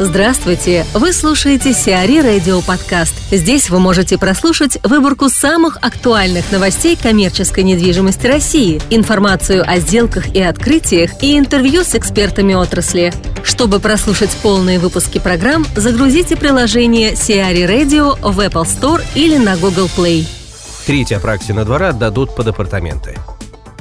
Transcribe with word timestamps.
Здравствуйте! 0.00 0.84
Вы 0.92 1.12
слушаете 1.12 1.72
Сиари 1.72 2.18
Радио 2.20 2.60
Подкаст. 2.62 3.14
Здесь 3.30 3.70
вы 3.70 3.78
можете 3.78 4.18
прослушать 4.18 4.76
выборку 4.82 5.28
самых 5.28 5.76
актуальных 5.82 6.50
новостей 6.50 6.98
коммерческой 7.00 7.62
недвижимости 7.62 8.26
России, 8.26 8.82
информацию 8.90 9.62
о 9.64 9.78
сделках 9.78 10.34
и 10.34 10.42
открытиях 10.42 11.22
и 11.22 11.38
интервью 11.38 11.84
с 11.84 11.94
экспертами 11.94 12.54
отрасли. 12.54 13.12
Чтобы 13.44 13.78
прослушать 13.78 14.36
полные 14.42 14.80
выпуски 14.80 15.20
программ, 15.20 15.64
загрузите 15.76 16.34
приложение 16.34 17.14
Сиари 17.14 17.62
Radio 17.62 18.18
в 18.20 18.40
Apple 18.40 18.64
Store 18.64 19.00
или 19.14 19.36
на 19.36 19.56
Google 19.56 19.88
Play. 19.96 20.26
Треть 20.86 21.12
Апраксина 21.12 21.64
двора 21.64 21.90
отдадут 21.90 22.34
под 22.34 22.48
апартаменты. 22.48 23.16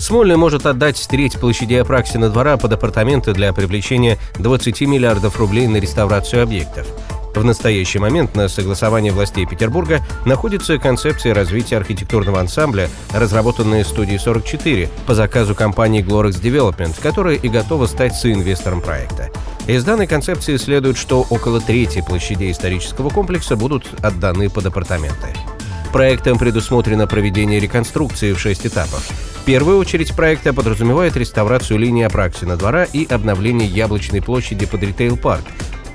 Смольный 0.04 0.35
может 0.35 0.65
отдать 0.65 1.07
треть 1.09 1.39
площади 1.39 1.75
Апраксина 1.75 2.29
двора 2.29 2.57
под 2.57 2.73
апартаменты 2.73 3.31
для 3.31 3.54
привлечения 3.54 4.18
20 4.37 4.81
миллиардов 4.81 5.39
рублей 5.39 5.65
на 5.68 5.77
реставрацию 5.77 6.43
объектов. 6.43 6.86
В 7.33 7.41
настоящий 7.45 8.00
момент 8.00 8.36
на 8.36 8.50
согласовании 8.50 9.11
властей 9.11 9.45
Петербурга 9.45 10.01
находится 10.25 10.78
концепция 10.78 11.33
развития 11.33 11.78
архитектурного 11.78 12.42
ансамбля, 12.42 12.89
разработанная 13.14 13.86
студией 13.86 14.19
44 14.19 14.89
по 15.07 15.15
заказу 15.15 15.55
компании 15.55 16.04
Glorex 16.04 16.42
Development, 16.42 16.93
которая 17.01 17.36
и 17.36 17.47
готова 17.47 17.86
стать 17.86 18.14
соинвестором 18.14 18.81
проекта. 18.81 19.29
Из 19.67 19.86
данной 19.86 20.07
концепции 20.07 20.57
следует, 20.57 20.97
что 20.97 21.25
около 21.29 21.61
трети 21.61 22.04
площадей 22.06 22.51
исторического 22.51 23.09
комплекса 23.09 23.56
будут 23.56 23.86
отданы 24.04 24.50
под 24.50 24.65
апартаменты. 24.65 25.29
Проектом 25.93 26.37
предусмотрено 26.37 27.07
проведение 27.07 27.61
реконструкции 27.61 28.33
в 28.33 28.39
шесть 28.39 28.67
этапов. 28.67 29.09
В 29.43 29.46
первую 29.46 29.78
очередь 29.78 30.15
проекта 30.15 30.54
подразумевает 30.54 31.18
реставрацию 31.18 31.78
линии 31.78 32.06
Апраксина 32.06 32.56
двора 32.56 32.86
и 32.86 33.06
обновление 33.06 33.67
Яблочной 33.67 34.22
площади 34.22 34.66
под 34.66 34.84
ритейл-парк. 34.84 35.44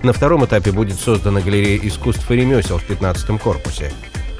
На 0.03 0.13
втором 0.13 0.45
этапе 0.45 0.71
будет 0.71 1.01
создана 1.01 1.41
галерея 1.41 1.81
искусств 1.83 2.31
и 2.31 2.37
ремесел 2.37 2.77
в 2.77 2.85
15 2.85 3.41
корпусе. 3.41 3.91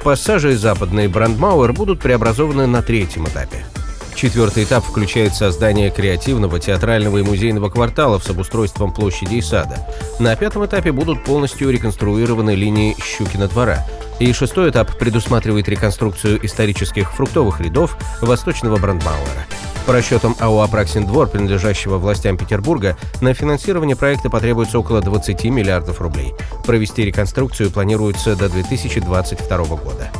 Пассажи 0.03 0.55
Западный 0.55 1.07
Брандмауэр 1.07 1.73
будут 1.73 1.99
преобразованы 2.01 2.67
на 2.67 2.83
третьем 2.83 3.25
этапе. 3.25 3.65
Четвертый 4.13 4.65
этап 4.65 4.85
включает 4.85 5.33
создание 5.33 5.89
креативного, 5.89 6.59
театрального 6.59 7.17
и 7.17 7.23
музейного 7.23 7.71
кварталов 7.71 8.23
с 8.23 8.29
обустройством 8.29 8.93
площади 8.93 9.37
и 9.37 9.41
сада. 9.41 9.87
На 10.19 10.35
пятом 10.35 10.67
этапе 10.67 10.91
будут 10.91 11.23
полностью 11.23 11.71
реконструированы 11.71 12.53
линии 12.53 12.95
Щукина 13.01 13.47
двора– 13.47 13.87
и 14.19 14.33
шестой 14.33 14.69
этап 14.69 14.97
предусматривает 14.97 15.69
реконструкцию 15.69 16.45
исторических 16.45 17.11
фруктовых 17.11 17.61
рядов 17.61 17.97
восточного 18.21 18.77
Брандмауэра. 18.77 19.45
По 19.87 19.93
расчетам 19.93 20.35
АО 20.39 20.61
«Апраксин 20.61 21.05
двор», 21.05 21.29
принадлежащего 21.29 21.97
властям 21.97 22.37
Петербурга, 22.37 22.95
на 23.21 23.33
финансирование 23.33 23.95
проекта 23.95 24.29
потребуется 24.29 24.77
около 24.77 25.01
20 25.01 25.45
миллиардов 25.45 25.99
рублей. 25.99 26.33
Провести 26.65 27.03
реконструкцию 27.03 27.71
планируется 27.71 28.37
до 28.37 28.51
2022 28.51 29.57
года. 29.77 30.11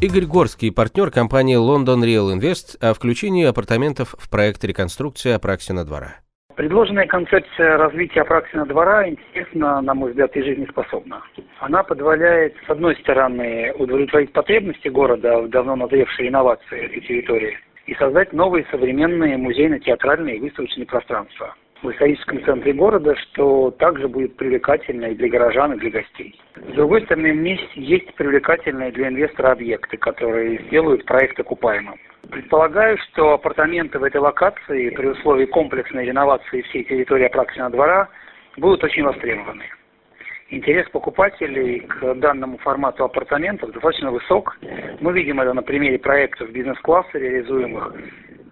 Игорь 0.00 0.26
Горский, 0.26 0.70
партнер 0.70 1.10
компании 1.10 1.56
London 1.56 2.04
Real 2.04 2.36
Invest 2.36 2.76
о 2.80 2.92
включении 2.92 3.46
апартаментов 3.46 4.14
в 4.18 4.28
проект 4.28 4.62
реконструкции 4.64 5.32
Апраксина 5.32 5.86
двора. 5.86 6.16
Предложенная 6.56 7.06
концепция 7.06 7.78
развития 7.78 8.20
Апраксина 8.20 8.66
двора 8.66 9.08
интересна, 9.08 9.80
на 9.80 9.94
мой 9.94 10.10
взгляд, 10.10 10.36
и 10.36 10.42
жизнеспособна. 10.42 11.22
Она 11.64 11.82
позволяет, 11.82 12.54
с 12.66 12.70
одной 12.70 12.94
стороны, 12.96 13.72
удовлетворить 13.78 14.32
потребности 14.32 14.88
города 14.88 15.40
в 15.40 15.48
давно 15.48 15.76
назревшей 15.76 16.28
инновации 16.28 16.84
этой 16.84 17.00
территории 17.00 17.56
и 17.86 17.94
создать 17.94 18.34
новые 18.34 18.66
современные 18.70 19.38
музейно-театральные 19.38 20.36
и 20.36 20.40
выставочные 20.40 20.84
пространства 20.84 21.54
в 21.82 21.90
историческом 21.90 22.44
центре 22.44 22.74
города, 22.74 23.16
что 23.16 23.70
также 23.70 24.08
будет 24.08 24.36
привлекательно 24.36 25.06
и 25.06 25.14
для 25.14 25.30
горожан, 25.30 25.72
и 25.72 25.78
для 25.78 25.90
гостей. 25.90 26.38
С 26.54 26.74
другой 26.74 27.00
стороны, 27.04 27.58
есть 27.76 28.14
привлекательные 28.14 28.92
для 28.92 29.08
инвестора 29.08 29.52
объекты, 29.52 29.96
которые 29.96 30.58
сделают 30.64 31.06
проект 31.06 31.40
окупаемым. 31.40 31.98
Предполагаю, 32.30 32.98
что 32.98 33.32
апартаменты 33.32 33.98
в 33.98 34.04
этой 34.04 34.20
локации 34.20 34.90
при 34.90 35.06
условии 35.06 35.46
комплексной 35.46 36.04
реновации 36.04 36.60
всей 36.60 36.84
территории 36.84 37.24
Апраксина 37.24 37.70
двора 37.70 38.10
будут 38.58 38.84
очень 38.84 39.04
востребованы. 39.04 39.64
Интерес 40.54 40.88
покупателей 40.90 41.80
к 41.80 42.14
данному 42.14 42.58
формату 42.58 43.02
апартаментов 43.02 43.72
достаточно 43.72 44.12
высок. 44.12 44.56
Мы 45.00 45.12
видим 45.12 45.40
это 45.40 45.52
на 45.52 45.64
примере 45.64 45.98
проектов 45.98 46.48
бизнес-класса, 46.52 47.18
реализуемых 47.18 47.92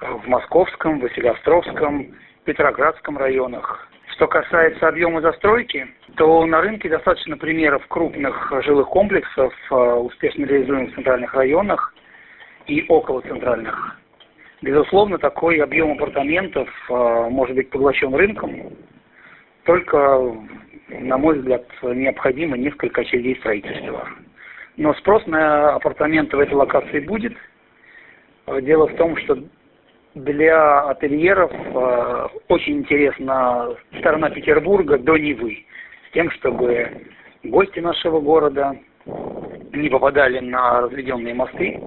в 0.00 0.26
Московском, 0.26 0.98
Василиостровском, 0.98 2.08
Петроградском 2.44 3.18
районах. 3.18 3.88
Что 4.16 4.26
касается 4.26 4.88
объема 4.88 5.20
застройки, 5.20 5.86
то 6.16 6.44
на 6.44 6.60
рынке 6.60 6.88
достаточно 6.88 7.36
примеров 7.36 7.86
крупных 7.86 8.52
жилых 8.64 8.88
комплексов, 8.88 9.54
э, 9.70 9.74
успешно 9.74 10.44
реализуемых 10.44 10.90
в 10.90 10.94
центральных 10.96 11.32
районах 11.34 11.94
и 12.66 12.84
около 12.88 13.20
центральных. 13.20 13.96
Безусловно, 14.60 15.18
такой 15.18 15.58
объем 15.58 15.92
апартаментов 15.92 16.68
э, 16.90 17.28
может 17.30 17.54
быть 17.54 17.70
поглощен 17.70 18.12
рынком, 18.12 18.72
только, 19.62 20.34
на 21.00 21.18
мой 21.18 21.38
взгляд, 21.38 21.64
необходимо 21.82 22.56
несколько 22.56 23.02
очередей 23.02 23.36
строительства. 23.36 24.08
Но 24.76 24.94
спрос 24.94 25.26
на 25.26 25.74
апартаменты 25.74 26.36
в 26.36 26.40
этой 26.40 26.54
локации 26.54 27.00
будет. 27.00 27.34
Дело 28.62 28.86
в 28.88 28.96
том, 28.96 29.16
что 29.18 29.38
для 30.14 30.80
ательеров 30.88 31.52
э, 31.52 32.28
очень 32.48 32.78
интересна 32.78 33.74
сторона 33.98 34.30
Петербурга 34.30 34.98
до 34.98 35.16
Невы, 35.16 35.64
с 36.08 36.12
тем, 36.12 36.30
чтобы 36.32 37.06
гости 37.44 37.80
нашего 37.80 38.20
города 38.20 38.76
не 39.72 39.88
попадали 39.88 40.40
на 40.40 40.82
разведенные 40.82 41.34
мосты, 41.34 41.80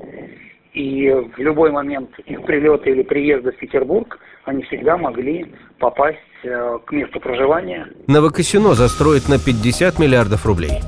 и 0.75 1.09
в 1.09 1.37
любой 1.37 1.71
момент 1.71 2.09
их 2.25 2.43
прилета 2.45 2.89
или 2.89 3.01
приезда 3.01 3.51
в 3.51 3.55
Петербург 3.55 4.19
они 4.43 4.63
всегда 4.63 4.97
могли 4.97 5.53
попасть 5.79 6.19
э, 6.43 6.79
к 6.85 6.91
месту 6.91 7.19
проживания. 7.19 7.87
Новокосино 8.07 8.73
застроит 8.73 9.29
на 9.29 9.39
50 9.39 9.97
миллиардов 9.99 10.45
рублей. 10.45 10.81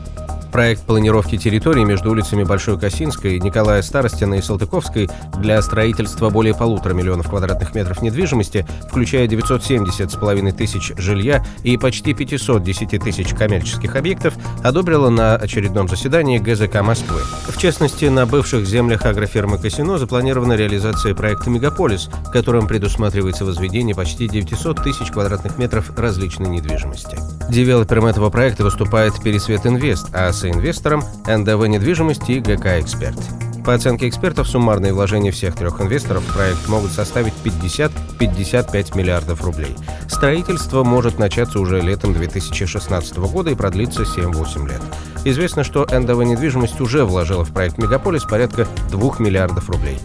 Проект 0.52 0.84
планировки 0.84 1.38
территории 1.38 1.84
между 1.84 2.12
улицами 2.12 2.44
Большой 2.44 2.80
Косинской, 2.80 3.40
Николая 3.40 3.81
Старостина 3.81 4.35
и 4.35 4.41
Салтыковской 4.41 5.09
для 5.38 5.62
строительства 5.62 6.30
более 6.30 6.56
полутора 6.56 6.94
миллионов 6.94 7.30
квадратных 7.30 7.75
метров 7.75 8.02
недвижимости, 8.02 8.66
включая 8.88 9.28
970 9.28 10.12
с 10.12 10.16
половиной 10.16 10.52
тысяч 10.52 10.94
жилья 10.97 11.46
и 11.63 11.78
почти 11.78 12.13
510 12.13 13.02
тысяч 13.02 13.34
коммерческих 13.34 13.96
объектов, 13.96 14.34
одобрила 14.63 15.09
на 15.09 15.35
очередном 15.35 15.88
заседании 15.88 16.38
ГЗК 16.40 16.81
Москвы. 16.81 17.22
В 17.47 17.58
частности, 17.58 18.06
на 18.06 18.25
бывших 18.25 18.66
землях 18.66 19.06
агрофирмы 19.06 19.58
Косино 19.58 19.97
запланирована 19.97 20.53
реализация 20.53 21.14
проекта 21.14 21.50
«Мегаполис», 21.50 22.09
которым 22.31 22.68
предусматривается 22.68 23.46
возведение 23.46 23.96
почти 23.96 24.28
900 24.28 24.84
тысяч 24.84 25.12
квадратных 25.12 25.58
метров 25.58 25.91
различной 25.97 26.50
недвижимости. 26.50 27.18
Девелопером 27.50 28.06
этого 28.06 28.29
проекта 28.29 28.64
выступает 28.64 29.22
Пересвет 29.22 29.66
Инвест, 29.66 30.08
а 30.14 30.31
соинвестором 30.37 31.03
НДВ 31.25 31.67
недвижимости 31.67 32.33
и 32.33 32.39
ГК 32.39 32.79
Эксперт. 32.79 33.17
По 33.65 33.73
оценке 33.73 34.07
экспертов, 34.07 34.47
суммарные 34.47 34.93
вложения 34.93 35.31
всех 35.31 35.57
трех 35.57 35.81
инвесторов 35.81 36.23
в 36.23 36.33
проект 36.33 36.69
могут 36.69 36.91
составить 36.91 37.33
50-55 37.43 38.95
миллиардов 38.95 39.43
рублей. 39.43 39.75
Строительство 40.07 40.85
может 40.85 41.19
начаться 41.19 41.59
уже 41.59 41.81
летом 41.81 42.13
2016 42.13 43.17
года 43.17 43.49
и 43.49 43.55
продлиться 43.55 44.03
7-8 44.03 44.69
лет. 44.69 44.81
Известно, 45.25 45.65
что 45.65 45.85
НДВ 45.85 46.23
недвижимость 46.23 46.79
уже 46.79 47.03
вложила 47.03 47.43
в 47.43 47.51
проект 47.51 47.77
«Мегаполис» 47.77 48.23
порядка 48.23 48.69
2 48.89 49.15
миллиардов 49.19 49.69
рублей. 49.69 49.99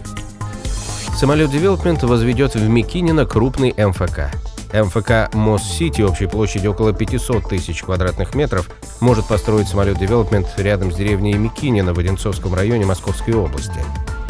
Самолет 1.17 1.49
Девелопмент 1.49 2.03
возведет 2.03 2.55
в 2.55 2.67
Мякинино 2.67 3.25
крупный 3.25 3.73
МФК. 3.77 4.29
МФК 4.73 5.33
Мос-Сити 5.33 6.01
общей 6.01 6.25
площадью 6.25 6.71
около 6.71 6.91
500 6.91 7.47
тысяч 7.47 7.83
квадратных 7.83 8.35
метров 8.35 8.69
может 9.03 9.27
построить 9.27 9.67
самолет 9.67 9.99
Девелопмент 9.99 10.47
рядом 10.57 10.91
с 10.91 10.95
деревней 10.95 11.33
Мякинина 11.33 11.93
в 11.93 11.99
Одинцовском 11.99 12.55
районе 12.55 12.85
Московской 12.85 13.33
области. 13.33 13.79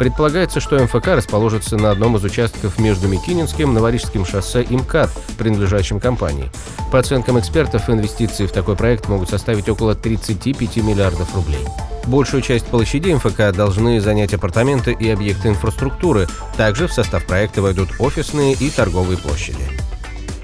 Предполагается, 0.00 0.58
что 0.60 0.82
МФК 0.82 1.06
расположится 1.08 1.76
на 1.76 1.92
одном 1.92 2.16
из 2.16 2.24
участков 2.24 2.80
между 2.80 3.06
Мякининским, 3.06 3.72
Новорижским 3.72 4.26
шоссе 4.26 4.62
и 4.62 4.76
МКАД, 4.76 5.10
принадлежащим 5.38 6.00
компании. 6.00 6.50
По 6.90 6.98
оценкам 6.98 7.38
экспертов, 7.38 7.88
инвестиции 7.88 8.46
в 8.46 8.52
такой 8.52 8.74
проект 8.74 9.08
могут 9.08 9.30
составить 9.30 9.68
около 9.68 9.94
35 9.94 10.78
миллиардов 10.78 11.32
рублей. 11.36 11.64
Большую 12.06 12.42
часть 12.42 12.66
площади 12.66 13.12
МФК 13.12 13.54
должны 13.54 14.00
занять 14.00 14.34
апартаменты 14.34 14.92
и 14.92 15.08
объекты 15.08 15.50
инфраструктуры. 15.50 16.26
Также 16.56 16.88
в 16.88 16.92
состав 16.92 17.24
проекта 17.24 17.62
войдут 17.62 17.90
офисные 18.00 18.54
и 18.54 18.70
торговые 18.70 19.18
площади. 19.18 19.64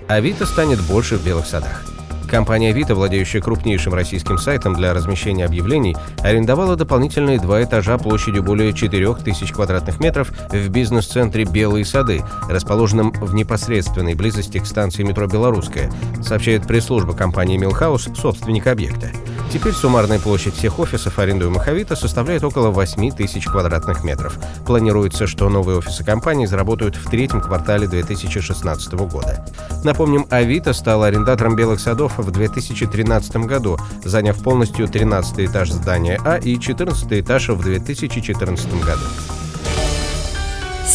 Авито 0.06 0.46
станет 0.46 0.80
больше 0.82 1.16
в 1.16 1.24
белых 1.24 1.46
садах. 1.46 1.89
Компания 2.30 2.70
«Авито», 2.70 2.94
владеющая 2.94 3.40
крупнейшим 3.40 3.92
российским 3.92 4.38
сайтом 4.38 4.74
для 4.74 4.94
размещения 4.94 5.44
объявлений, 5.44 5.96
арендовала 6.22 6.76
дополнительные 6.76 7.40
два 7.40 7.60
этажа 7.64 7.98
площадью 7.98 8.44
более 8.44 8.72
4000 8.72 9.52
квадратных 9.52 9.98
метров 9.98 10.30
в 10.50 10.68
бизнес-центре 10.68 11.44
«Белые 11.44 11.84
сады», 11.84 12.22
расположенном 12.48 13.10
в 13.12 13.34
непосредственной 13.34 14.14
близости 14.14 14.58
к 14.58 14.66
станции 14.66 15.02
метро 15.02 15.26
«Белорусская», 15.26 15.90
сообщает 16.22 16.68
пресс-служба 16.68 17.14
компании 17.14 17.56
«Милхаус», 17.56 18.08
собственника 18.16 18.70
объекта. 18.70 19.10
Теперь 19.52 19.72
суммарная 19.72 20.20
площадь 20.20 20.54
всех 20.54 20.78
офисов, 20.78 21.18
арендуемых 21.18 21.66
Авито, 21.66 21.96
составляет 21.96 22.44
около 22.44 22.68
8 22.68 23.10
тысяч 23.10 23.46
квадратных 23.46 24.04
метров. 24.04 24.38
Планируется, 24.64 25.26
что 25.26 25.48
новые 25.48 25.78
офисы 25.78 26.04
компании 26.04 26.46
заработают 26.46 26.94
в 26.94 27.10
третьем 27.10 27.40
квартале 27.40 27.88
2016 27.88 28.92
года. 28.92 29.44
Напомним, 29.82 30.26
Авито 30.30 30.72
стала 30.72 31.08
арендатором 31.08 31.56
«Белых 31.56 31.80
садов» 31.80 32.16
в 32.16 32.30
2013 32.30 33.36
году, 33.38 33.76
заняв 34.04 34.40
полностью 34.40 34.86
13 34.86 35.40
этаж 35.40 35.72
здания 35.72 36.20
А 36.24 36.36
и 36.36 36.56
14 36.58 37.20
этаж 37.20 37.48
в 37.48 37.60
2014 37.60 38.84
году. 38.84 39.04